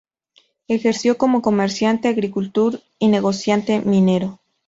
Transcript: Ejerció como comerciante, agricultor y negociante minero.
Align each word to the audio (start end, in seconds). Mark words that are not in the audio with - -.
Ejerció 0.67 1.19
como 1.19 1.43
comerciante, 1.43 2.07
agricultor 2.07 2.81
y 2.97 3.07
negociante 3.09 3.81
minero. 3.85 4.39